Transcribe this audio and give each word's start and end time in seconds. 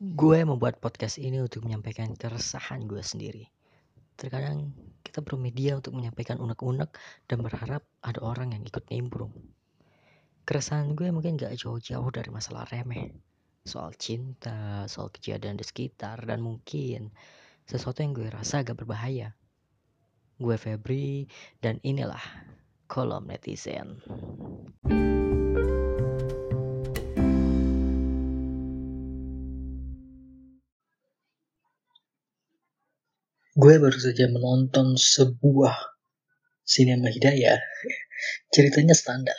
Gue 0.00 0.40
membuat 0.48 0.80
podcast 0.80 1.20
ini 1.20 1.44
untuk 1.44 1.68
menyampaikan 1.68 2.16
keresahan 2.16 2.88
gue 2.88 3.04
sendiri. 3.04 3.44
Terkadang 4.16 4.72
kita 5.04 5.20
perlu 5.20 5.36
media 5.36 5.76
untuk 5.76 5.92
menyampaikan 5.92 6.40
unek-unek 6.40 6.96
dan 7.28 7.44
berharap 7.44 7.84
ada 8.00 8.16
orang 8.24 8.56
yang 8.56 8.64
ikut 8.64 8.88
nimbrung. 8.88 9.28
Keresahan 10.48 10.96
gue 10.96 11.12
mungkin 11.12 11.36
gak 11.36 11.52
jauh-jauh 11.52 12.08
dari 12.16 12.32
masalah 12.32 12.64
remeh. 12.72 13.12
Soal 13.60 13.92
cinta, 14.00 14.88
soal 14.88 15.12
kejadian 15.12 15.60
di 15.60 15.68
sekitar, 15.68 16.24
dan 16.24 16.40
mungkin 16.40 17.12
sesuatu 17.68 18.00
yang 18.00 18.16
gue 18.16 18.32
rasa 18.32 18.64
agak 18.64 18.80
berbahaya. 18.80 19.36
Gue 20.40 20.56
Febri, 20.56 21.28
dan 21.60 21.76
inilah 21.84 22.24
kolom 22.88 23.28
netizen. 23.28 24.00
Gue 33.60 33.76
baru 33.76 33.92
saja 33.92 34.24
menonton 34.32 34.96
sebuah 34.96 35.76
sinema 36.64 37.12
hidayah. 37.12 37.60
Ceritanya 38.48 38.96
standar. 38.96 39.36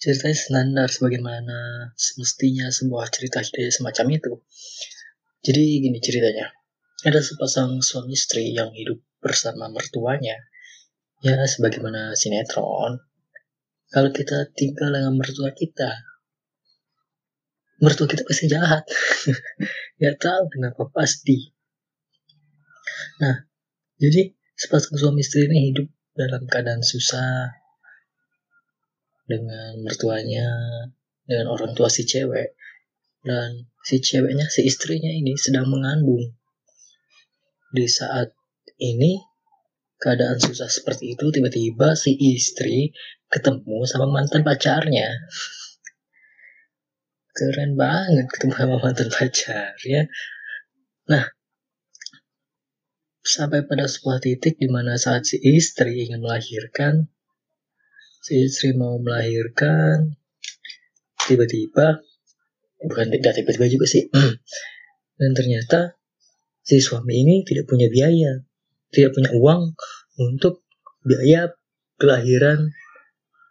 Ceritanya 0.00 0.32
standar 0.32 0.88
sebagaimana 0.88 1.92
semestinya 1.92 2.72
sebuah 2.72 3.12
cerita 3.12 3.44
hidayah 3.44 3.68
semacam 3.68 4.16
itu. 4.16 4.32
Jadi 5.44 5.84
gini 5.84 6.00
ceritanya. 6.00 6.48
Ada 7.04 7.20
sepasang 7.20 7.84
suami 7.84 8.16
istri 8.16 8.48
yang 8.48 8.72
hidup 8.72 8.96
bersama 9.20 9.68
mertuanya. 9.68 10.40
Ya 11.20 11.36
sebagaimana 11.44 12.16
sinetron. 12.16 12.96
Kalau 13.92 14.08
kita 14.08 14.56
tinggal 14.56 14.88
dengan 14.88 15.20
mertua 15.20 15.52
kita, 15.52 16.00
mertua 17.84 18.08
kita 18.08 18.24
pasti 18.24 18.48
jahat. 18.48 18.88
ya 20.00 20.16
tahu 20.16 20.48
kenapa 20.48 20.88
pasti. 20.88 21.52
Nah, 23.20 23.49
jadi 24.00 24.32
sepasang 24.56 24.96
suami 24.96 25.20
istri 25.20 25.44
ini 25.44 25.70
hidup 25.72 25.86
dalam 26.16 26.48
keadaan 26.48 26.80
susah 26.80 27.52
dengan 29.28 29.78
mertuanya, 29.84 30.48
dengan 31.28 31.52
orang 31.52 31.76
tua 31.76 31.92
si 31.92 32.08
cewek. 32.08 32.56
Dan 33.20 33.68
si 33.84 34.00
ceweknya, 34.00 34.48
si 34.48 34.64
istrinya 34.64 35.12
ini 35.12 35.36
sedang 35.36 35.68
mengandung. 35.68 36.32
Di 37.70 37.86
saat 37.86 38.32
ini 38.80 39.20
keadaan 40.00 40.40
susah 40.40 40.66
seperti 40.66 41.14
itu 41.14 41.28
tiba-tiba 41.28 41.92
si 41.92 42.16
istri 42.16 42.90
ketemu 43.28 43.84
sama 43.84 44.08
mantan 44.08 44.40
pacarnya. 44.42 45.12
Keren 47.36 47.76
banget 47.76 48.26
ketemu 48.32 48.52
sama 48.56 48.76
mantan 48.80 49.08
pacarnya. 49.12 50.08
Nah, 51.06 51.24
sampai 53.20 53.68
pada 53.68 53.84
sebuah 53.84 54.24
titik 54.24 54.56
di 54.56 54.68
mana 54.68 54.96
saat 54.96 55.28
si 55.28 55.36
istri 55.40 56.08
ingin 56.08 56.24
melahirkan, 56.24 57.08
si 58.24 58.48
istri 58.48 58.72
mau 58.72 58.96
melahirkan, 58.96 60.16
tiba-tiba, 61.28 62.00
bukan 62.80 63.06
tidak 63.12 63.32
tiba-tiba 63.36 63.66
juga 63.68 63.86
sih, 63.88 64.08
dan 65.20 65.30
ternyata 65.36 66.00
si 66.64 66.80
suami 66.80 67.20
ini 67.20 67.44
tidak 67.44 67.68
punya 67.68 67.92
biaya, 67.92 68.40
tidak 68.92 69.16
punya 69.16 69.30
uang 69.36 69.76
untuk 70.20 70.64
biaya 71.04 71.52
kelahiran 72.00 72.72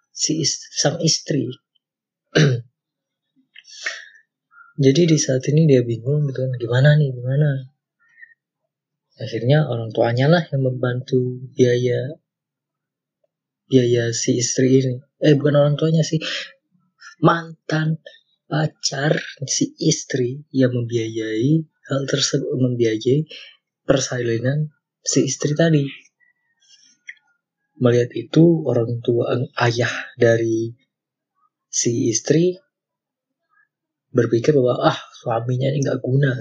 si 0.09 0.41
ist 0.41 0.65
sang 0.73 0.97
istri. 1.01 1.49
Jadi 4.79 5.01
di 5.11 5.17
saat 5.19 5.43
ini 5.51 5.67
dia 5.67 5.83
bingung 5.83 6.23
gitu 6.31 6.39
kan, 6.39 6.55
gimana 6.55 6.95
nih, 6.95 7.11
gimana? 7.11 7.67
Akhirnya 9.19 9.67
orang 9.67 9.91
tuanya 9.91 10.31
lah 10.31 10.43
yang 10.49 10.63
membantu 10.63 11.43
biaya 11.51 12.15
biaya 13.69 14.09
si 14.15 14.39
istri 14.41 14.81
ini. 14.81 14.95
Eh 15.21 15.37
bukan 15.37 15.55
orang 15.59 15.75
tuanya 15.77 16.01
sih. 16.01 16.17
Mantan 17.21 17.99
pacar 18.49 19.19
si 19.45 19.77
istri 19.77 20.41
yang 20.49 20.73
membiayai 20.73 21.61
hal 21.91 22.01
tersebut 22.09 22.49
membiayai 22.57 23.29
persalinan 23.85 24.73
si 25.05 25.27
istri 25.29 25.53
tadi. 25.53 25.85
Melihat 27.79 28.11
itu 28.17 28.65
orang 28.65 28.99
tua 29.05 29.37
ayah 29.63 29.93
dari 30.17 30.73
si 31.69 32.09
istri 32.09 32.57
berpikir 34.09 34.57
bahwa 34.57 34.89
ah 34.89 34.99
suaminya 35.21 35.69
ini 35.69 35.85
nggak 35.85 36.01
guna 36.01 36.33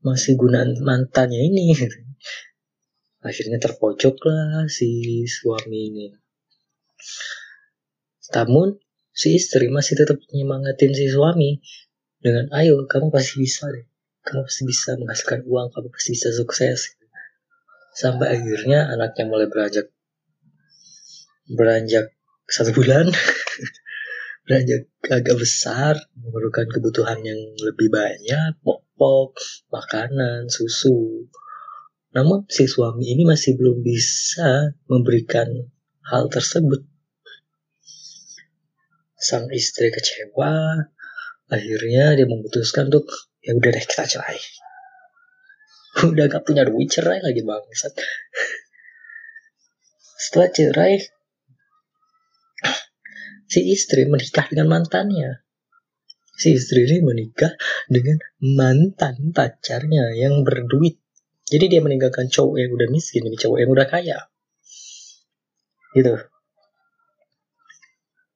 masih 0.00 0.36
gunaan 0.36 0.76
mantannya 0.80 1.40
ini. 1.40 1.76
Akhirnya 3.28 3.60
terpojok 3.60 4.16
lah 4.24 4.64
si 4.66 5.24
suami 5.28 5.92
ini. 5.92 6.06
Namun 8.32 8.80
si 9.12 9.36
istri 9.36 9.68
masih 9.68 10.00
tetap 10.00 10.16
menyemangatin 10.32 10.96
si 10.96 11.10
suami 11.12 11.60
dengan 12.20 12.48
ayo 12.56 12.80
kamu 12.88 13.12
pasti 13.12 13.40
bisa 13.44 13.68
deh. 13.68 13.84
Kamu 14.24 14.48
pasti 14.48 14.62
bisa 14.64 14.96
menghasilkan 14.96 15.44
uang 15.44 15.68
kamu 15.72 15.88
pasti 15.92 16.16
bisa 16.16 16.32
sukses. 16.32 16.96
Sampai 17.92 18.40
akhirnya 18.40 18.88
anaknya 18.88 19.24
mulai 19.28 19.50
beranjak 19.50 19.92
beranjak 21.50 22.14
satu 22.48 22.72
bulan. 22.72 23.10
Beranjak 24.48 24.88
agak 25.06 25.36
besar 25.36 25.94
memerlukan 26.16 26.66
kebutuhan 26.72 27.22
yang 27.22 27.38
lebih 27.60 27.86
banyak 27.92 28.56
popok, 29.00 29.32
makanan, 29.72 30.52
susu. 30.52 31.24
Namun 32.12 32.44
si 32.52 32.68
suami 32.68 33.08
ini 33.08 33.24
masih 33.24 33.56
belum 33.56 33.80
bisa 33.80 34.76
memberikan 34.92 35.48
hal 36.04 36.28
tersebut. 36.28 36.84
Sang 39.16 39.48
istri 39.56 39.88
kecewa, 39.88 40.84
akhirnya 41.48 42.12
dia 42.12 42.28
memutuskan 42.28 42.92
untuk 42.92 43.08
ya 43.40 43.56
udah 43.56 43.72
deh 43.72 43.84
kita 43.88 44.04
cerai. 44.04 44.36
Udah 46.12 46.30
gak 46.30 46.46
punya 46.46 46.62
duit 46.62 46.86
cerai 46.86 47.18
lagi 47.18 47.42
bangsat. 47.42 47.90
Setelah 50.22 50.48
cerai, 50.52 51.02
si 53.50 53.74
istri 53.74 54.06
menikah 54.06 54.46
dengan 54.46 54.70
mantannya 54.70 55.49
si 56.40 56.56
istri 56.56 56.88
ini 56.88 57.04
menikah 57.04 57.52
dengan 57.84 58.16
mantan 58.40 59.36
pacarnya 59.36 60.16
yang 60.16 60.40
berduit. 60.40 60.96
Jadi 61.52 61.68
dia 61.68 61.84
meninggalkan 61.84 62.32
cowok 62.32 62.56
yang 62.56 62.72
udah 62.72 62.88
miskin 62.88 63.28
ini 63.28 63.36
cowok 63.36 63.58
yang 63.60 63.68
udah 63.68 63.84
kaya. 63.84 64.18
Gitu. 65.92 66.16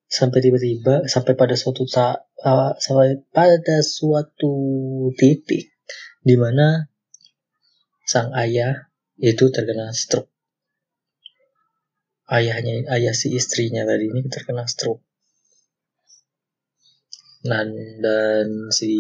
Sampai 0.04 0.44
tiba-tiba 0.44 1.08
sampai 1.08 1.32
pada 1.32 1.56
suatu 1.56 1.88
saat 1.88 2.28
uh, 2.44 2.76
sampai 2.76 3.24
pada 3.32 3.80
suatu 3.80 4.52
titik 5.16 5.72
di 6.20 6.36
mana 6.36 6.92
sang 8.04 8.36
ayah 8.36 8.92
itu 9.16 9.48
terkena 9.48 9.96
stroke. 9.96 10.28
Ayahnya 12.28 12.84
ayah 12.92 13.16
si 13.16 13.32
istrinya 13.32 13.88
tadi 13.88 14.12
ini 14.12 14.28
terkena 14.28 14.68
stroke 14.68 15.00
dan 17.44 17.68
dan 18.00 18.72
si 18.72 18.92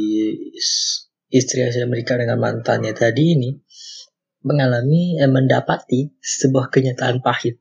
istri 1.32 1.64
sudah 1.64 1.88
menikah 1.88 2.20
dengan 2.20 2.36
mantannya 2.36 2.92
tadi 2.92 3.34
ini 3.34 3.50
mengalami 4.44 5.16
eh, 5.16 5.26
mendapati 5.26 6.12
sebuah 6.20 6.68
kenyataan 6.68 7.24
pahit. 7.24 7.58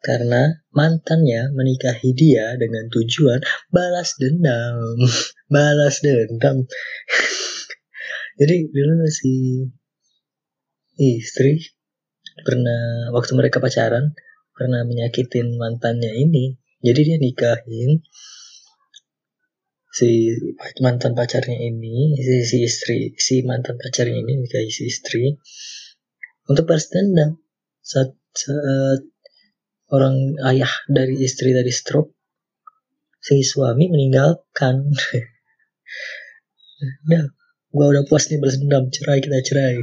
Karena 0.00 0.50
mantannya 0.74 1.54
menikahi 1.54 2.10
dia 2.16 2.56
dengan 2.58 2.90
tujuan 2.90 3.38
balas 3.70 4.16
dendam. 4.18 4.98
Balas 5.52 6.00
dendam. 6.02 6.64
Jadi 8.40 8.56
dulu 8.72 9.04
si 9.12 9.66
istri 10.96 11.60
pernah 12.40 13.12
waktu 13.12 13.36
mereka 13.36 13.60
pacaran 13.60 14.16
pernah 14.56 14.82
menyakitin 14.88 15.60
mantannya 15.60 16.16
ini. 16.16 16.56
Jadi 16.80 17.00
dia 17.04 17.18
nikahin 17.20 18.00
si 20.00 20.32
mantan 20.80 21.12
pacarnya 21.12 21.60
ini 21.60 22.16
si, 22.16 22.40
si 22.48 22.56
istri 22.64 23.12
si 23.20 23.44
mantan 23.44 23.76
pacarnya 23.76 24.16
ini 24.16 24.40
nikahi 24.40 24.72
si 24.72 24.88
istri 24.88 25.36
untuk 26.48 26.64
balas 26.64 26.88
dendam. 26.88 27.36
Saat, 27.84 28.16
saat 28.32 29.02
orang 29.92 30.40
ayah 30.48 30.70
dari 30.88 31.20
istri 31.20 31.52
dari 31.52 31.68
stroke 31.68 32.16
si 33.20 33.44
suami 33.44 33.92
meninggalkan. 33.92 34.88
Nah 36.80 37.28
gua 37.68 37.92
udah 37.92 38.08
puas 38.08 38.32
nih 38.32 38.40
balas 38.40 38.56
dendam 38.56 38.88
cerai 38.88 39.20
kita 39.20 39.44
cerai. 39.44 39.76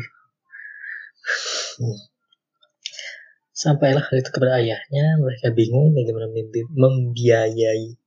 Sampailah 3.53 4.01
itu 4.17 4.33
kepada 4.33 4.57
ayahnya 4.57 5.21
mereka 5.21 5.53
bingung 5.53 5.93
bagaimana 5.93 6.25
membiayai 6.73 8.01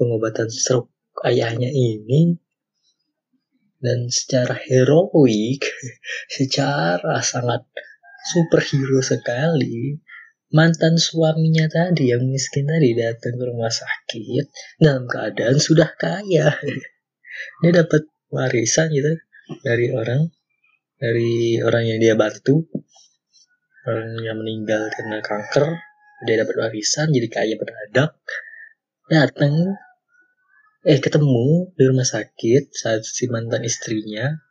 pengobatan 0.00 0.48
stroke 0.48 0.91
ayahnya 1.26 1.68
ini. 1.68 2.36
Dan 3.82 4.06
secara 4.08 4.54
heroik, 4.54 5.66
secara 6.36 7.18
sangat 7.18 7.66
superhero 8.30 9.02
sekali, 9.02 9.98
mantan 10.54 10.94
suaminya 11.00 11.66
tadi 11.66 12.14
yang 12.14 12.22
miskin 12.30 12.70
tadi 12.70 12.94
datang 12.94 13.34
ke 13.34 13.44
rumah 13.50 13.74
sakit 13.74 14.46
dalam 14.78 15.10
keadaan 15.10 15.58
sudah 15.58 15.90
kaya. 15.98 16.54
Dia 17.64 17.72
dapat 17.74 18.06
warisan 18.30 18.94
gitu 18.94 19.18
dari 19.66 19.90
orang 19.90 20.30
dari 21.02 21.58
orang 21.58 21.82
yang 21.90 21.98
dia 21.98 22.14
bantu. 22.14 22.62
Orang 23.82 24.14
yang 24.22 24.38
meninggal 24.38 24.94
karena 24.94 25.18
kanker 25.18 25.74
dia 26.22 26.38
dapat 26.38 26.54
warisan 26.54 27.10
jadi 27.10 27.28
kaya 27.28 27.54
mendadak 27.58 28.14
datang 29.10 29.74
eh 30.82 30.98
ketemu 30.98 31.70
di 31.78 31.84
rumah 31.86 32.06
sakit 32.06 32.74
saat 32.74 33.06
si 33.06 33.30
mantan 33.30 33.62
istrinya 33.62 34.42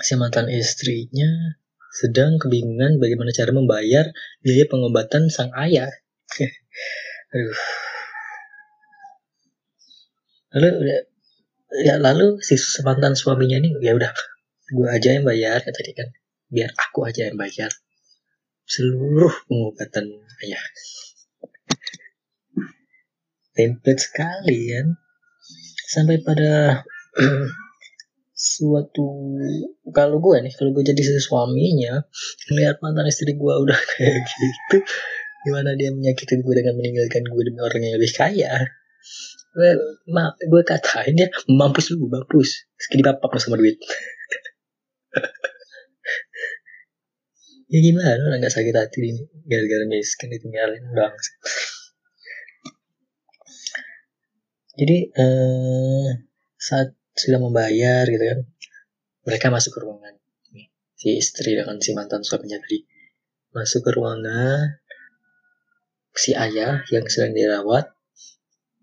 si 0.00 0.16
mantan 0.16 0.48
istrinya 0.48 1.56
sedang 1.96 2.36
kebingungan 2.36 3.00
bagaimana 3.00 3.32
cara 3.32 3.56
membayar 3.56 4.12
biaya 4.44 4.68
pengobatan 4.68 5.32
sang 5.32 5.48
ayah. 5.56 5.88
Aduh. 7.32 7.56
Lalu 10.56 10.68
ya 11.84 11.96
lalu 11.96 12.40
si 12.44 12.56
mantan 12.84 13.16
suaminya 13.16 13.56
ini 13.60 13.76
ya 13.80 13.96
udah 13.96 14.12
gue 14.72 14.88
aja 14.88 15.16
yang 15.16 15.24
bayar 15.24 15.60
kata 15.60 15.80
dia 15.82 15.94
kan 15.96 16.08
biar 16.48 16.70
aku 16.72 17.04
aja 17.04 17.28
yang 17.28 17.36
bayar 17.36 17.68
seluruh 18.66 19.34
pengobatan 19.50 20.10
ayah 20.46 20.62
template 23.56 23.98
sekali 23.98 24.76
kan 24.76 24.86
sampai 25.88 26.20
pada 26.20 26.84
suatu 28.36 29.32
kalau 29.96 30.20
gue 30.20 30.44
nih 30.44 30.52
kalau 30.52 30.76
gue 30.76 30.84
jadi 30.84 31.00
suaminya 31.16 32.04
melihat 32.52 32.76
mantan 32.84 33.08
istri 33.08 33.32
gue 33.32 33.54
udah 33.64 33.80
kayak 33.96 34.20
gitu 34.28 34.84
gimana 35.46 35.78
dia 35.78 35.94
menyakitin 35.94 36.42
gue 36.42 36.54
dengan 36.58 36.74
meninggalkan 36.74 37.22
gue 37.22 37.42
demi 37.46 37.62
orang 37.62 37.78
yang 37.86 37.94
lebih 38.02 38.10
kaya? 38.10 38.66
Gue, 39.54 39.70
ma, 40.10 40.34
gue 40.34 40.62
katain 40.66 41.14
dia 41.14 41.30
mampus 41.46 41.94
lu 41.94 42.10
mampus. 42.10 42.66
Sekali 42.74 43.06
bapak 43.06 43.38
sama 43.38 43.54
duit. 43.54 43.78
Ya 47.66 47.82
gimana 47.82 48.22
orang 48.30 48.38
nggak 48.38 48.54
sakit 48.54 48.78
hati 48.78 49.02
ini 49.02 49.26
gara-gara 49.50 49.90
miskin 49.90 50.30
ditinggalin 50.30 50.86
bang 50.94 51.10
jadi 54.76 54.96
eh, 55.10 56.08
saat 56.56 56.92
sudah 57.16 57.40
membayar 57.40 58.04
gitu 58.06 58.24
kan 58.24 58.40
mereka 59.24 59.46
masuk 59.48 59.76
ke 59.76 59.80
ruangan 59.82 60.14
si 60.96 61.16
istri 61.16 61.56
dengan 61.56 61.80
si 61.80 61.96
mantan 61.96 62.22
suaminya 62.24 62.60
tadi 62.60 62.84
masuk 63.56 63.88
ke 63.88 63.90
ruangan 63.96 64.80
si 66.16 66.32
ayah 66.32 66.84
yang 66.92 67.04
sedang 67.08 67.36
dirawat 67.36 67.92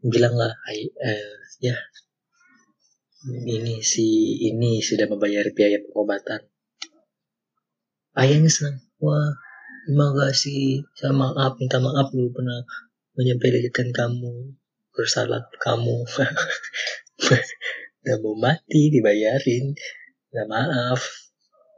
bilang 0.02 0.36
lah 0.36 0.54
eh, 0.70 1.40
ya 1.62 1.78
ini 3.24 3.80
si 3.80 4.36
ini 4.52 4.84
sudah 4.84 5.08
membayar 5.08 5.48
biaya 5.56 5.80
pengobatan. 5.80 6.44
Ayahnya 8.20 8.52
senang. 8.52 8.84
Wah, 9.00 9.32
terima 9.88 10.12
kasih. 10.12 10.84
Saya 10.92 11.16
maaf, 11.16 11.56
minta 11.56 11.80
maaf 11.80 12.12
dulu 12.12 12.36
pernah 12.36 12.68
menyepelekan 13.16 13.96
kamu. 13.96 14.60
Bersalah 14.94 15.50
kamu. 15.60 16.06
Udah 18.04 18.18
mau 18.22 18.36
mati, 18.38 18.94
dibayarin. 18.94 19.74
Udah 20.32 20.46
maaf. 20.46 21.02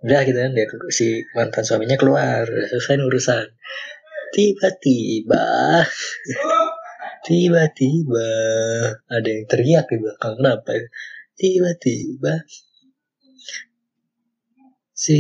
Udah 0.06 0.22
gitu 0.28 0.38
kan, 0.38 0.54
dia, 0.54 0.68
si 0.94 1.24
mantan 1.34 1.64
suaminya 1.64 1.98
keluar. 1.98 2.46
Selesai 2.46 3.02
urusan. 3.02 3.48
Tiba-tiba 4.36 5.48
tiba-tiba 7.26 8.30
ada 9.10 9.26
yang 9.26 9.50
teriak 9.50 9.90
di 9.90 9.98
belakang 9.98 10.38
kenapa 10.38 10.78
tiba-tiba 11.34 12.46
si 14.94 15.20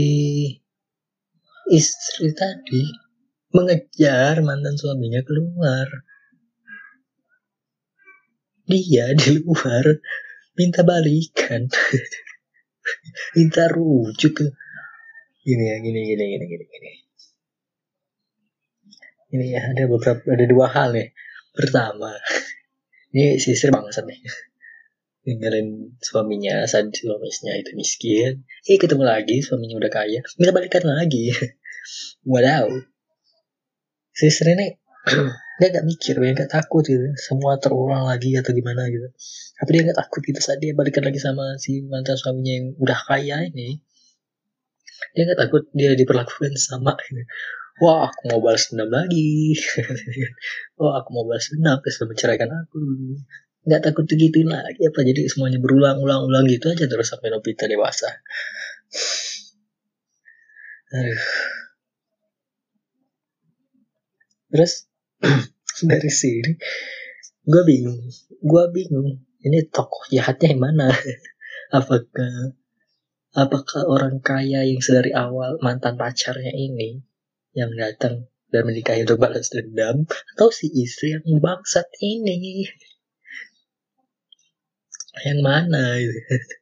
istri 1.67 2.29
tadi 2.31 2.85
mengejar 3.51 4.39
mantan 4.45 4.77
suaminya 4.77 5.25
keluar. 5.25 6.04
Dia 8.65 9.13
di 9.13 9.41
luar 9.41 9.85
minta 10.57 10.81
balikan. 10.81 11.69
minta 13.37 13.63
rujuk. 13.69 14.41
Gini 15.45 15.63
ya, 15.69 15.77
gini, 15.77 15.99
gini, 16.09 16.23
gini, 16.25 16.45
gini, 16.49 16.65
gini. 16.65 16.91
Ini 19.35 19.45
ya, 19.53 19.61
ada 19.69 19.83
beberapa, 19.85 20.25
ada 20.25 20.45
dua 20.49 20.65
hal 20.73 20.97
nih. 20.97 21.13
Pertama, 21.53 22.09
ini 23.13 23.37
si 23.37 23.53
istri 23.53 23.69
bangsat 23.69 24.03
nih 24.09 24.19
ninggalin 25.25 25.97
suaminya 25.97 26.69
saat 26.69 26.93
suaminya 26.93 27.53
itu 27.57 27.73
miskin 27.73 28.45
eh 28.69 28.77
ketemu 28.77 29.03
lagi 29.09 29.41
suaminya 29.41 29.81
udah 29.81 29.91
kaya 29.91 30.21
minta 30.37 30.53
balikan 30.53 30.85
lagi 30.85 31.33
wadaw 32.29 32.69
si 34.13 34.29
istri 34.29 34.53
ini 34.53 34.77
dia 35.59 35.67
gak 35.71 35.85
mikir 35.87 36.15
dia 36.19 36.33
gak 36.35 36.51
takut 36.51 36.83
gitu. 36.83 37.05
Semua 37.15 37.55
terulang 37.61 38.09
lagi 38.09 38.35
atau 38.35 38.51
gimana 38.51 38.89
gitu. 38.89 39.07
Tapi 39.57 39.69
dia 39.71 39.81
gak 39.93 39.99
takut 40.01 40.21
gitu. 40.25 40.39
Saat 40.41 40.59
dia 40.59 40.73
balikan 40.75 41.05
lagi 41.05 41.19
sama 41.21 41.55
si 41.61 41.85
mantan 41.85 42.17
suaminya 42.19 42.53
yang 42.53 42.65
udah 42.81 42.99
kaya 43.07 43.37
ini 43.47 43.79
dia 45.15 45.23
gak 45.31 45.39
takut 45.47 45.63
dia 45.71 45.95
diperlakukan 45.95 46.53
sama 46.67 46.97
gitu. 47.07 47.23
Wah, 47.75 48.07
aku 48.07 48.31
mau 48.31 48.39
balas 48.39 48.71
dendam 48.71 48.87
lagi. 48.87 49.51
Wah, 50.79 51.03
aku 51.03 51.09
mau 51.11 51.27
balas 51.27 51.51
dendam. 51.51 51.75
Dia 51.83 52.07
menceraikan 52.07 52.47
aku. 52.47 52.79
Nggak 53.67 53.81
takut 53.91 54.07
gitu 54.07 54.47
lagi 54.47 54.79
apa. 54.79 54.99
Jadi 55.03 55.27
semuanya 55.27 55.59
berulang-ulang-ulang 55.59 56.47
gitu 56.47 56.71
aja 56.71 56.87
terus 56.87 57.11
sampai 57.11 57.35
Nobita 57.35 57.67
dewasa. 57.67 58.07
Terus 64.55 64.87
dari 65.89 66.11
sini 66.11 66.51
gue 67.45 67.63
bingung 67.67 68.01
gue 68.41 68.63
bingung 68.73 69.21
ini 69.45 69.59
tokoh 69.69 70.09
jahatnya 70.09 70.55
yang 70.55 70.61
mana 70.61 70.89
apakah 71.79 72.55
apakah 73.35 73.81
orang 73.85 74.23
kaya 74.23 74.63
yang 74.63 74.79
sedari 74.79 75.11
awal 75.11 75.59
mantan 75.61 75.99
pacarnya 75.99 76.55
ini 76.55 77.03
yang 77.55 77.71
datang 77.75 78.27
dan 78.49 78.61
menikahi 78.63 79.03
untuk 79.03 79.19
balas 79.19 79.51
dendam 79.51 80.07
atau 80.35 80.47
si 80.49 80.71
istri 80.71 81.15
yang 81.17 81.25
bangsat 81.43 81.87
ini 81.99 82.67
yang 85.23 85.39
mana. 85.39 85.95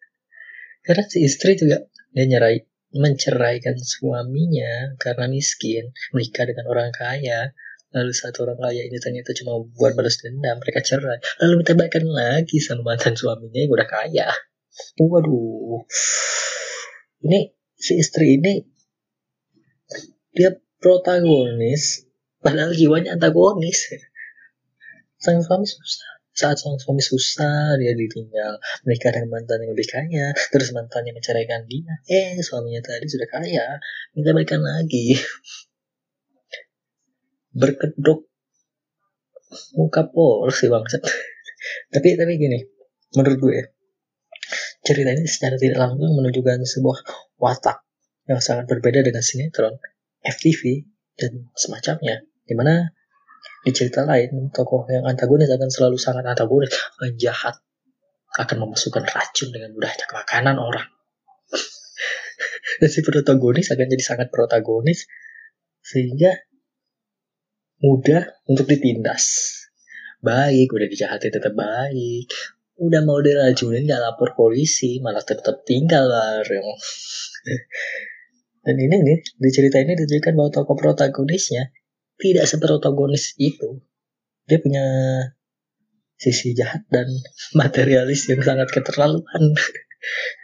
Karena 0.86 1.04
si 1.08 1.26
istri 1.26 1.58
juga 1.58 1.90
dia 2.14 2.26
nyerai 2.30 2.62
menceraikan 2.94 3.74
suaminya 3.82 4.94
karena 5.02 5.26
miskin, 5.26 5.90
menikah 6.14 6.46
dengan 6.46 6.70
orang 6.70 6.94
kaya. 6.94 7.50
Lalu 7.94 8.12
satu 8.14 8.50
orang 8.50 8.58
kaya 8.58 8.82
ini 8.90 8.98
ternyata 8.98 9.38
cuma 9.38 9.62
buat 9.78 9.94
balas 9.94 10.18
dendam, 10.18 10.58
mereka 10.58 10.82
cerai. 10.82 11.22
Lalu 11.46 11.54
minta 11.62 11.74
baikan 11.78 12.06
lagi 12.10 12.58
sama 12.58 12.94
mantan 12.94 13.14
suaminya 13.14 13.62
yang 13.62 13.72
udah 13.72 13.88
kaya. 13.88 14.28
Waduh. 14.98 15.86
Ini 17.24 17.40
si 17.78 18.02
istri 18.02 18.42
ini 18.42 18.66
dia 20.34 20.58
protagonis 20.82 22.10
padahal 22.42 22.74
jiwanya 22.74 23.14
antagonis. 23.14 23.94
Sang 25.22 25.40
suami 25.40 25.70
susah 25.70 26.14
saat 26.34 26.58
sang 26.58 26.82
suami 26.82 26.98
susah 26.98 27.78
dia 27.78 27.94
ditinggal 27.94 28.58
menikah 28.90 29.14
dengan 29.14 29.38
mantan 29.38 29.62
yang 29.62 29.78
lebih 29.78 29.86
kaya 29.86 30.34
terus 30.50 30.74
mantannya 30.74 31.14
menceraikan 31.14 31.70
dia 31.70 31.94
eh 32.10 32.42
suaminya 32.42 32.82
tadi 32.82 33.06
sudah 33.06 33.30
kaya 33.30 33.78
minta 34.18 34.34
baikan 34.34 34.66
lagi 34.66 35.14
berkedok 37.54 38.26
muka 39.78 40.10
pol 40.10 40.50
si 40.50 40.66
bangsat 40.66 41.02
tapi 41.94 42.18
tapi 42.18 42.34
gini 42.42 42.60
menurut 43.14 43.38
gue 43.40 43.58
cerita 44.84 45.16
ini 45.16 45.24
secara 45.30 45.56
tidak 45.56 45.80
langsung 45.80 46.12
menunjukkan 46.18 46.66
sebuah 46.66 46.98
watak 47.40 47.86
yang 48.28 48.42
sangat 48.44 48.68
berbeda 48.68 49.06
dengan 49.06 49.24
sinetron 49.24 49.78
FTV 50.26 50.84
dan 51.16 51.54
semacamnya 51.56 52.26
di 52.44 52.54
mana 52.58 52.92
di 53.64 53.72
cerita 53.72 54.04
lain, 54.04 54.52
tokoh 54.52 54.84
yang 54.92 55.08
antagonis 55.08 55.48
akan 55.48 55.72
selalu 55.72 55.96
sangat 55.96 56.28
antagonis, 56.28 56.76
jahat, 57.16 57.56
akan 58.36 58.68
memasukkan 58.68 59.08
racun 59.08 59.56
dengan 59.56 59.72
mudahnya 59.72 60.04
ke 60.04 60.16
makanan 60.20 60.60
orang. 60.60 60.84
Dan 62.84 62.90
si 62.92 63.00
protagonis 63.00 63.72
akan 63.72 63.88
jadi 63.88 64.04
sangat 64.04 64.28
protagonis, 64.36 65.08
sehingga 65.80 66.36
mudah 67.84 68.24
untuk 68.48 68.66
ditindas. 68.66 69.52
Baik, 70.24 70.72
udah 70.72 70.88
dijahati 70.88 71.28
tetap 71.28 71.52
baik. 71.52 72.32
udah 72.74 73.06
mau 73.06 73.22
diracunin 73.22 73.86
nggak 73.86 74.02
lapor 74.02 74.34
polisi 74.34 74.98
malah 74.98 75.22
tetap 75.22 75.62
tinggal 75.62 76.10
bareng. 76.10 76.66
Dan 78.66 78.76
ini 78.80 78.96
nih 78.98 79.20
di 79.22 79.50
cerita 79.54 79.78
ini 79.78 79.94
ditunjukkan 79.94 80.34
bahwa 80.34 80.50
tokoh 80.50 80.74
protagonisnya 80.80 81.70
tidak 82.18 82.50
seprotagonis 82.50 83.38
itu. 83.38 83.84
Dia 84.48 84.58
punya 84.58 84.86
sisi 86.16 86.56
jahat 86.56 86.88
dan 86.88 87.06
materialis 87.60 88.32
yang 88.32 88.42
sangat 88.42 88.72
keterlaluan. 88.72 89.44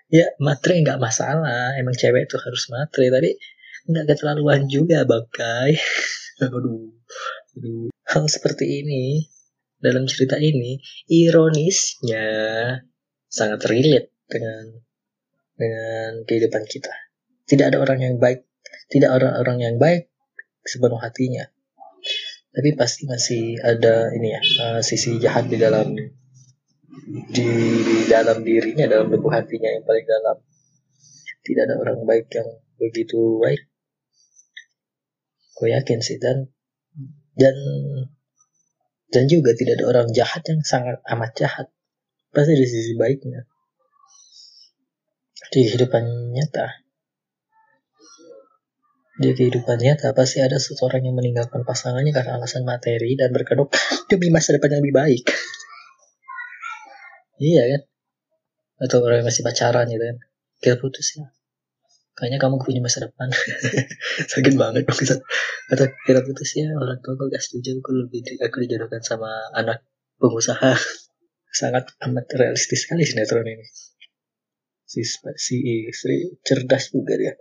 Ya 0.10 0.25
matre 0.41 0.81
nggak 0.81 0.98
masalah. 0.98 1.77
Emang 1.77 1.93
cewek 1.93 2.25
tuh 2.25 2.41
harus 2.41 2.65
matre. 2.74 3.13
Tadi 3.13 3.29
nggak 3.91 4.05
keterlaluan 4.10 4.65
juga 4.65 5.05
bangkai 5.05 5.77
aduh 7.55 7.91
hal 8.10 8.25
seperti 8.25 8.81
ini 8.81 9.27
dalam 9.79 10.10
cerita 10.10 10.36
ini 10.36 10.79
ironisnya 11.08 12.27
sangat 13.29 13.63
relate 13.69 14.12
dengan 14.27 14.65
dengan 15.55 16.12
kehidupan 16.24 16.63
kita. 16.67 16.91
Tidak 17.46 17.65
ada 17.74 17.77
orang 17.84 18.00
yang 18.00 18.15
baik, 18.17 18.48
tidak 18.91 19.15
orang-orang 19.15 19.58
yang 19.60 19.75
baik 19.79 20.12
sepenuh 20.63 21.00
hatinya. 21.00 21.48
Tapi 22.50 22.69
pasti 22.74 23.05
masih 23.05 23.62
ada 23.62 24.10
ini 24.15 24.34
ya 24.34 24.41
uh, 24.41 24.81
sisi 24.81 25.22
jahat 25.22 25.48
di 25.48 25.58
dalam 25.62 25.93
di, 27.29 27.48
di 27.86 27.98
dalam 28.10 28.41
dirinya, 28.41 28.89
dalam 28.89 29.13
lubuk 29.13 29.31
hatinya 29.31 29.69
yang 29.69 29.86
paling 29.86 30.05
dalam. 30.05 30.38
Tidak 31.39 31.63
ada 31.65 31.75
orang 31.77 32.03
baik 32.03 32.27
yang 32.34 32.50
begitu 32.77 33.38
baik. 33.39 33.69
Gue 35.60 35.75
yakin 35.75 36.00
sih 36.00 36.16
dan 36.24 36.48
dan 37.36 37.56
dan 39.12 39.24
juga 39.28 39.51
tidak 39.51 39.84
ada 39.84 39.86
orang 39.92 40.08
jahat 40.16 40.48
yang 40.48 40.63
sangat 40.63 41.04
amat 41.04 41.36
jahat. 41.36 41.68
Pasti 42.32 42.56
ada 42.56 42.63
sisi 42.63 42.96
baiknya. 42.96 43.44
Di 45.51 45.68
kehidupan 45.68 46.32
nyata. 46.32 46.80
Di 49.20 49.36
kehidupan 49.36 49.84
nyata 49.84 50.16
pasti 50.16 50.39
ada 50.39 50.56
seseorang 50.56 51.04
yang 51.04 51.20
meninggalkan 51.20 51.68
pasangannya 51.68 52.16
karena 52.16 52.39
alasan 52.39 52.63
materi 52.63 53.20
dan 53.20 53.36
berkedok 53.36 53.68
demi 54.10 54.32
masa 54.32 54.56
depan 54.56 54.80
yang 54.80 54.82
lebih 54.86 54.96
baik. 54.96 55.24
iya 57.44 57.63
kan? 57.75 57.82
Atau 58.80 59.04
orang 59.04 59.20
yang 59.20 59.28
masih 59.28 59.44
pacaran 59.44 59.92
gitu 59.92 60.06
kan. 60.08 60.18
Kita 60.63 60.75
putus 60.80 61.20
ya 61.20 61.28
kayaknya 62.20 62.40
kamu 62.44 62.60
punya 62.60 62.84
masa 62.84 63.08
depan. 63.08 63.32
Sakit 64.32 64.54
banget. 64.60 64.84
Dong 64.84 65.24
atau 65.70 65.86
kita 66.04 66.20
putus 66.26 66.58
ya 66.58 66.74
orang 66.76 67.00
tua 67.00 67.14
gue 67.16 67.30
gak 67.30 67.46
setuju 67.46 67.78
aku 67.80 67.94
lebih 67.94 68.26
di, 68.26 68.34
aku 68.42 68.60
dijodohkan 68.68 69.00
sama 69.00 69.32
anak 69.56 69.88
pengusaha. 70.20 70.76
Sangat 71.60 71.96
amat 72.06 72.30
realistis 72.36 72.86
sekali 72.86 73.08
sinetron 73.08 73.48
ini. 73.48 73.66
Si 74.86 75.02
si 75.40 75.56
istri 75.88 76.38
cerdas 76.44 76.92
juga 76.92 77.16
dia. 77.16 77.34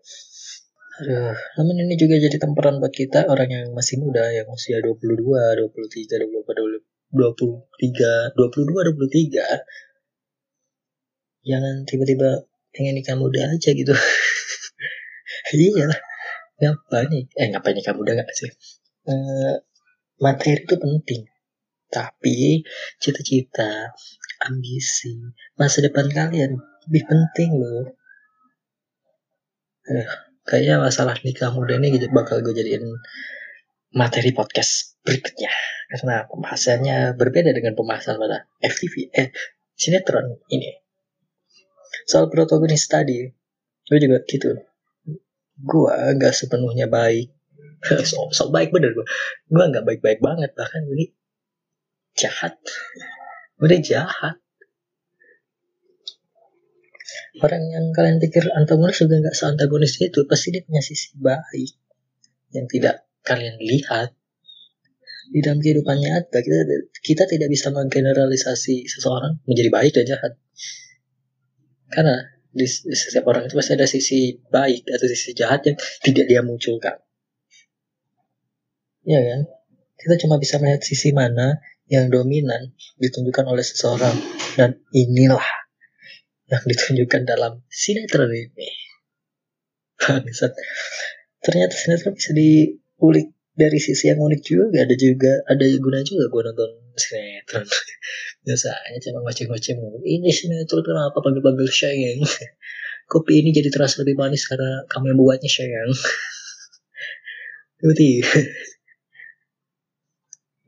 Aduh, 0.99 1.37
namun 1.61 1.87
ini 1.87 1.95
juga 1.95 2.19
jadi 2.19 2.39
temperan 2.41 2.83
buat 2.83 2.91
kita 2.91 3.31
orang 3.31 3.51
yang 3.51 3.67
masih 3.71 4.03
muda 4.03 4.35
yang 4.35 4.51
usia 4.51 4.83
22, 4.83 5.15
23, 5.15 5.63
24, 5.63 6.83
23, 7.15 8.35
22, 8.35 8.35
23 8.35 9.89
jangan 11.49 11.89
tiba-tiba 11.89 12.45
pengen 12.77 13.01
nikah 13.01 13.17
muda 13.17 13.49
aja 13.49 13.71
gitu 13.73 13.97
iya. 15.55 15.85
Lah 15.89 16.01
ngapain 16.59 17.07
nih 17.13 17.25
eh 17.39 17.47
ngapain 17.55 17.75
nih 17.77 17.85
kamu 17.87 18.01
udah 18.03 18.15
gak 18.19 18.29
sih? 18.35 18.51
Uh, 19.09 19.55
materi 20.21 20.59
itu 20.61 20.75
penting. 20.77 21.23
Tapi 21.89 22.67
cita-cita 23.01 23.97
ambisi 24.45 25.17
masa 25.57 25.81
depan 25.81 26.07
kalian 26.13 26.61
lebih 26.87 27.05
penting 27.09 27.51
loh 27.59 27.91
uh, 29.89 30.09
kayaknya 30.47 30.79
masalah 30.79 31.17
nikah 31.27 31.51
muda 31.51 31.77
ini 31.77 31.99
bakal 32.13 32.41
gue 32.45 32.55
jadiin 32.55 32.85
materi 33.97 34.37
podcast 34.37 35.01
berikutnya. 35.03 35.51
Karena 35.89 36.29
pembahasannya 36.29 37.17
berbeda 37.17 37.57
dengan 37.57 37.73
pembahasan 37.73 38.21
pada 38.21 38.45
FTV 38.61 39.09
eh 39.17 39.29
sinetron 39.73 40.45
ini. 40.53 40.77
Soal 42.05 42.29
protagonis 42.29 42.85
tadi 42.89 43.25
gue 43.89 43.99
juga 43.99 44.21
gitu 44.29 44.68
gue 45.59 45.93
nggak 46.19 46.35
sepenuhnya 46.35 46.87
baik. 46.87 47.35
So, 48.11 48.27
so 48.35 48.51
baik 48.51 48.75
bener 48.75 48.91
gue 48.91 49.07
gue 49.47 49.65
nggak 49.71 49.87
baik 49.87 50.01
baik 50.03 50.19
banget 50.19 50.51
bahkan 50.59 50.83
ini 50.83 51.15
jahat. 52.19 52.59
Udah 53.63 53.79
jahat. 53.79 54.43
Orang 57.39 57.63
yang 57.71 57.95
kalian 57.95 58.19
pikir 58.19 58.51
antagonis 58.51 58.99
juga 58.99 59.23
nggak 59.23 59.37
seantagonis 59.39 59.95
itu 60.03 60.27
pasti 60.27 60.51
dia 60.51 60.67
punya 60.67 60.83
sisi 60.83 61.15
baik 61.23 61.71
yang 62.51 62.67
tidak 62.67 63.07
kalian 63.23 63.63
lihat. 63.63 64.11
Di 65.29 65.39
dalam 65.45 65.63
kehidupan 65.63 66.03
nyata 66.03 66.43
kita 66.43 66.59
kita 66.99 67.25
tidak 67.31 67.49
bisa 67.53 67.71
menggeneralisasi 67.71 68.91
seseorang 68.91 69.39
menjadi 69.47 69.71
baik 69.71 69.93
dan 69.95 70.05
jahat. 70.09 70.33
Karena 71.95 72.38
di, 72.53 72.67
setiap 72.69 73.29
orang 73.29 73.47
itu 73.47 73.55
pasti 73.55 73.73
ada 73.77 73.87
sisi 73.87 74.35
baik 74.37 74.89
atau 74.89 75.07
sisi 75.07 75.37
jahat 75.37 75.65
yang 75.69 75.77
tidak 76.01 76.25
dia 76.27 76.41
munculkan. 76.41 76.97
Ya 79.09 79.21
kan? 79.25 79.41
Kita 79.99 80.15
cuma 80.27 80.37
bisa 80.37 80.61
melihat 80.61 80.85
sisi 80.85 81.11
mana 81.11 81.59
yang 81.89 82.13
dominan 82.13 82.77
ditunjukkan 83.01 83.49
oleh 83.49 83.65
seseorang 83.65 84.15
dan 84.55 84.77
inilah 84.93 85.45
yang 86.49 86.63
ditunjukkan 86.65 87.25
dalam 87.25 87.65
sinetron 87.73 88.33
ini. 88.33 88.69
Ternyata 91.45 91.75
sinetron 91.75 92.15
bisa 92.15 92.31
diulik 92.37 93.38
dari 93.59 93.83
sisi 93.83 94.07
yang 94.07 94.23
unik 94.23 94.43
juga 94.47 94.87
ada 94.87 94.95
juga 94.95 95.43
ada 95.51 95.65
guna 95.83 95.99
juga 96.07 96.31
gue 96.31 96.43
nonton 96.47 96.71
sinetron. 96.95 97.67
Biasanya 98.47 98.99
cuma 99.03 99.27
ngoceh-ngoceh 99.27 99.75
ini 100.07 100.31
sinetron 100.31 100.87
kenapa 100.87 101.19
panggil-panggil 101.19 101.67
sayang 101.67 102.23
kopi 103.11 103.43
ini 103.43 103.51
jadi 103.51 103.75
terasa 103.75 104.07
lebih 104.07 104.15
manis 104.15 104.47
karena 104.47 104.87
kamu 104.87 105.11
yang 105.11 105.19
buatnya 105.19 105.51
sayang 105.51 105.91
berarti 107.79 108.11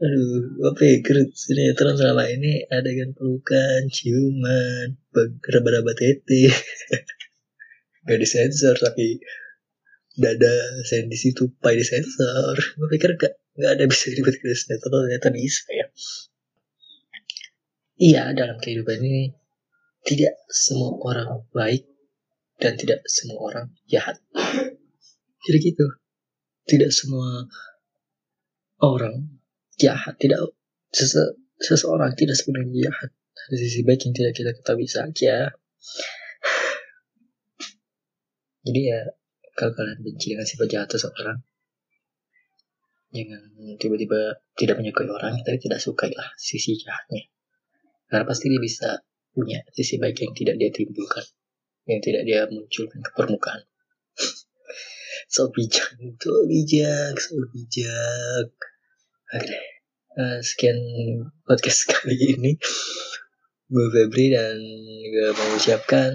aduh 0.01 0.41
gue 0.57 0.73
pikir 0.81 1.17
sinetron 1.37 1.95
selama 1.95 2.27
ini 2.27 2.65
adegan 2.73 3.13
pelukan 3.15 3.87
ciuman 3.87 4.99
raba-raba 5.47 5.93
tete. 5.95 6.51
Gak 8.09 8.17
disensor 8.17 8.81
tapi 8.81 9.21
dada 10.21 10.85
saya 10.85 11.09
di 11.09 11.17
situ 11.17 11.49
pai 11.65 11.81
di 11.81 11.85
sensor. 11.85 12.55
Gue 12.77 12.89
pikir 12.93 13.17
gak 13.17 13.41
nggak 13.57 13.73
ada 13.81 13.85
bisa 13.89 14.13
ribet 14.13 14.37
ke 14.37 14.53
sinetron 14.53 15.09
ternyata 15.09 15.29
bisa 15.33 15.65
ya. 15.73 15.87
Iya 18.01 18.23
dalam 18.37 18.61
kehidupan 18.61 19.01
ini 19.01 19.33
tidak 20.05 20.37
semua 20.49 20.97
orang 21.05 21.45
baik 21.53 21.85
dan 22.61 22.77
tidak 22.77 23.01
semua 23.09 23.41
orang 23.49 23.67
jahat. 23.89 24.21
Jadi 25.41 25.59
gitu. 25.61 25.87
Tidak 26.69 26.93
semua 26.93 27.49
orang 28.85 29.41
jahat. 29.81 30.17
Tidak 30.21 30.41
sese, 30.93 31.41
seseorang 31.57 32.13
tidak 32.17 32.37
sebenarnya 32.37 32.93
jahat. 32.93 33.11
Ada 33.49 33.57
sisi 33.57 33.81
baik 33.85 34.05
yang 34.05 34.15
tidak 34.17 34.33
kita 34.37 34.51
ketahui 34.53 34.89
saja. 34.89 35.57
Jadi 38.61 38.81
ya 38.93 39.01
kalau 39.61 39.77
kalian 39.77 40.01
benci 40.01 40.33
dengan 40.33 40.49
sifat 40.49 40.69
jahat 40.73 40.89
seseorang. 40.89 41.45
Jangan 43.13 43.43
tiba-tiba 43.77 44.41
tidak 44.57 44.81
menyukai 44.81 45.11
orang 45.13 45.37
tapi 45.45 45.61
tidak 45.61 45.85
sukai 45.85 46.09
lah 46.17 46.33
sisi 46.41 46.81
jahatnya. 46.81 47.29
Karena 48.09 48.25
pasti 48.25 48.49
dia 48.49 48.63
bisa 48.63 49.05
punya 49.37 49.61
sisi 49.77 50.01
baik 50.01 50.25
yang 50.25 50.33
tidak 50.33 50.57
dia 50.57 50.73
timbulkan 50.73 51.23
yang 51.85 52.01
tidak 52.01 52.23
dia 52.25 52.49
munculkan 52.49 53.05
ke 53.05 53.11
permukaan. 53.13 53.61
So 55.31 55.53
bijak 55.53 55.95
so 56.19 56.33
bijak 56.49 57.15
so 57.21 57.39
bijak. 57.53 58.51
Oke 59.31 59.59
uh, 60.17 60.39
sekian 60.43 60.79
podcast 61.47 61.87
kali 61.91 62.17
ini. 62.37 62.53
Gue 63.71 63.87
Febri 63.95 64.35
dan 64.35 64.59
gue 65.07 65.31
mau 65.31 65.55
ucapkan 65.55 66.11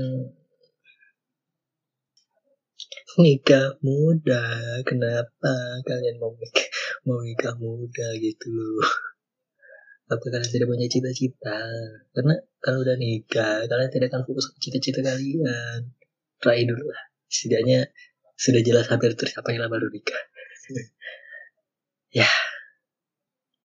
nikah 3.22 3.78
muda. 3.84 4.44
Kenapa 4.84 5.54
kalian 5.84 6.20
mau 6.20 6.34
nikah 6.36 6.68
mau 7.08 7.20
nikah 7.22 7.56
muda 7.60 8.08
gitu 8.20 8.48
loh? 8.52 8.90
Apa 10.12 10.22
kalian 10.22 10.50
tidak 10.50 10.68
punya 10.70 10.88
cita-cita? 10.88 11.60
Karena 12.14 12.36
kalau 12.62 12.82
udah 12.86 12.98
nikah 12.98 13.66
kalian 13.66 13.90
tidak 13.92 14.08
akan 14.14 14.24
fokus 14.26 14.52
ke 14.54 14.58
cita-cita 14.70 15.00
kalian. 15.04 15.94
Try 16.40 16.68
dulu 16.68 16.86
lah. 16.92 17.04
Setidaknya 17.26 17.90
sudah 18.36 18.62
jelas 18.62 18.86
hampir 18.92 19.16
tercapai 19.16 19.56
lah 19.56 19.72
baru 19.72 19.88
nikah. 19.92 20.22
Ya 22.16 22.30